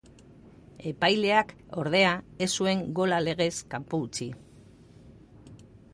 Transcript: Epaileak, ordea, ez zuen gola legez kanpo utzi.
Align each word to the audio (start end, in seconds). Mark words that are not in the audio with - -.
Epaileak, 0.91 1.51
ordea, 1.83 2.15
ez 2.45 2.49
zuen 2.61 2.83
gola 3.01 3.23
legez 3.27 3.53
kanpo 3.75 4.01
utzi. 4.07 4.29